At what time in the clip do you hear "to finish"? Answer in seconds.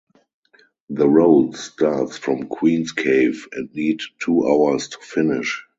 4.87-5.63